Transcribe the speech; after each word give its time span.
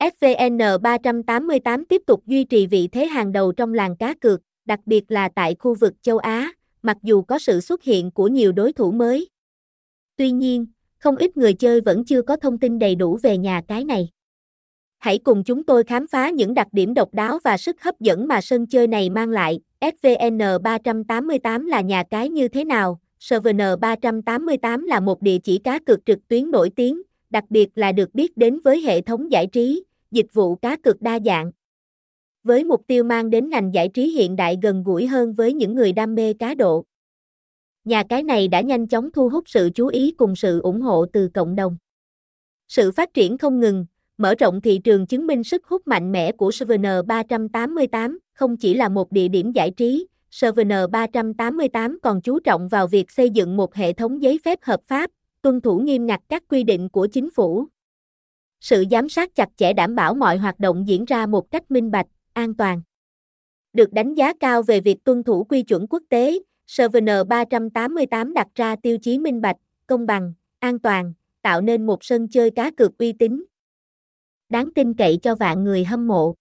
svn 0.00 0.58
388 0.82 1.84
tiếp 1.84 2.02
tục 2.06 2.22
duy 2.26 2.44
trì 2.44 2.66
vị 2.66 2.88
thế 2.92 3.06
hàng 3.06 3.32
đầu 3.32 3.52
trong 3.52 3.74
làng 3.74 3.96
cá 3.96 4.14
cược, 4.14 4.40
đặc 4.64 4.80
biệt 4.86 5.10
là 5.10 5.28
tại 5.34 5.56
khu 5.58 5.74
vực 5.74 5.94
châu 6.02 6.18
Á, 6.18 6.52
mặc 6.82 6.96
dù 7.02 7.22
có 7.22 7.38
sự 7.38 7.60
xuất 7.60 7.82
hiện 7.82 8.10
của 8.10 8.28
nhiều 8.28 8.52
đối 8.52 8.72
thủ 8.72 8.90
mới. 8.92 9.28
Tuy 10.16 10.30
nhiên, 10.30 10.66
không 10.98 11.16
ít 11.16 11.36
người 11.36 11.54
chơi 11.54 11.80
vẫn 11.80 12.04
chưa 12.04 12.22
có 12.22 12.36
thông 12.36 12.58
tin 12.58 12.78
đầy 12.78 12.94
đủ 12.94 13.18
về 13.22 13.38
nhà 13.38 13.62
cái 13.68 13.84
này. 13.84 14.08
Hãy 14.98 15.18
cùng 15.18 15.44
chúng 15.44 15.64
tôi 15.64 15.84
khám 15.84 16.06
phá 16.06 16.30
những 16.30 16.54
đặc 16.54 16.68
điểm 16.72 16.94
độc 16.94 17.14
đáo 17.14 17.38
và 17.44 17.56
sức 17.56 17.82
hấp 17.82 18.00
dẫn 18.00 18.28
mà 18.28 18.40
sân 18.40 18.66
chơi 18.66 18.86
này 18.86 19.10
mang 19.10 19.30
lại. 19.30 19.60
SVN 19.80 20.38
388 20.62 21.66
là 21.66 21.80
nhà 21.80 22.04
cái 22.10 22.28
như 22.28 22.48
thế 22.48 22.64
nào? 22.64 23.00
SVN 23.18 23.58
388 23.80 24.86
là 24.86 25.00
một 25.00 25.22
địa 25.22 25.38
chỉ 25.38 25.58
cá 25.58 25.78
cược 25.78 26.06
trực 26.06 26.28
tuyến 26.28 26.50
nổi 26.50 26.70
tiếng, 26.76 27.02
đặc 27.30 27.44
biệt 27.50 27.68
là 27.74 27.92
được 27.92 28.14
biết 28.14 28.36
đến 28.36 28.60
với 28.64 28.80
hệ 28.80 29.00
thống 29.00 29.32
giải 29.32 29.46
trí, 29.46 29.84
dịch 30.10 30.26
vụ 30.32 30.54
cá 30.54 30.76
cược 30.76 31.02
đa 31.02 31.18
dạng. 31.24 31.50
Với 32.44 32.64
mục 32.64 32.82
tiêu 32.86 33.04
mang 33.04 33.30
đến 33.30 33.50
ngành 33.50 33.74
giải 33.74 33.88
trí 33.88 34.10
hiện 34.10 34.36
đại 34.36 34.58
gần 34.62 34.82
gũi 34.82 35.06
hơn 35.06 35.32
với 35.32 35.52
những 35.52 35.74
người 35.74 35.92
đam 35.92 36.14
mê 36.14 36.32
cá 36.32 36.54
độ. 36.54 36.84
Nhà 37.84 38.02
cái 38.08 38.22
này 38.22 38.48
đã 38.48 38.60
nhanh 38.60 38.86
chóng 38.86 39.10
thu 39.12 39.28
hút 39.28 39.44
sự 39.46 39.70
chú 39.74 39.86
ý 39.86 40.12
cùng 40.12 40.36
sự 40.36 40.60
ủng 40.60 40.80
hộ 40.80 41.06
từ 41.12 41.28
cộng 41.34 41.56
đồng. 41.56 41.76
Sự 42.68 42.92
phát 42.92 43.14
triển 43.14 43.38
không 43.38 43.60
ngừng, 43.60 43.86
mở 44.18 44.34
rộng 44.34 44.60
thị 44.60 44.78
trường 44.84 45.06
chứng 45.06 45.26
minh 45.26 45.44
sức 45.44 45.66
hút 45.66 45.88
mạnh 45.88 46.12
mẽ 46.12 46.32
của 46.32 46.50
Seven 46.50 46.82
388, 47.06 48.18
không 48.32 48.56
chỉ 48.56 48.74
là 48.74 48.88
một 48.88 49.12
địa 49.12 49.28
điểm 49.28 49.52
giải 49.52 49.70
trí, 49.70 50.06
Seven 50.30 50.68
388 50.92 51.98
còn 52.02 52.20
chú 52.20 52.40
trọng 52.40 52.68
vào 52.68 52.86
việc 52.86 53.10
xây 53.10 53.30
dựng 53.30 53.56
một 53.56 53.74
hệ 53.74 53.92
thống 53.92 54.22
giấy 54.22 54.40
phép 54.44 54.58
hợp 54.62 54.80
pháp, 54.86 55.10
tuân 55.42 55.60
thủ 55.60 55.78
nghiêm 55.78 56.06
ngặt 56.06 56.20
các 56.28 56.42
quy 56.48 56.62
định 56.62 56.88
của 56.88 57.06
chính 57.06 57.30
phủ. 57.30 57.66
Sự 58.60 58.84
giám 58.90 59.08
sát 59.08 59.34
chặt 59.34 59.48
chẽ 59.56 59.72
đảm 59.72 59.94
bảo 59.94 60.14
mọi 60.14 60.36
hoạt 60.36 60.60
động 60.60 60.88
diễn 60.88 61.04
ra 61.04 61.26
một 61.26 61.50
cách 61.50 61.70
minh 61.70 61.90
bạch, 61.90 62.06
an 62.32 62.54
toàn. 62.54 62.82
Được 63.72 63.92
đánh 63.92 64.14
giá 64.14 64.32
cao 64.40 64.62
về 64.62 64.80
việc 64.80 65.04
tuân 65.04 65.22
thủ 65.22 65.44
quy 65.44 65.62
chuẩn 65.62 65.86
quốc 65.86 66.02
tế, 66.08 66.38
SVN 66.66 67.06
388 67.28 68.34
đặt 68.34 68.48
ra 68.54 68.76
tiêu 68.82 68.98
chí 69.02 69.18
minh 69.18 69.40
bạch, 69.40 69.56
công 69.86 70.06
bằng, 70.06 70.32
an 70.58 70.78
toàn, 70.78 71.12
tạo 71.42 71.60
nên 71.60 71.86
một 71.86 72.04
sân 72.04 72.28
chơi 72.28 72.50
cá 72.50 72.70
cược 72.70 72.98
uy 72.98 73.12
tín. 73.12 73.44
Đáng 74.48 74.70
tin 74.74 74.94
cậy 74.94 75.18
cho 75.22 75.34
vạn 75.34 75.64
người 75.64 75.84
hâm 75.84 76.06
mộ. 76.06 76.34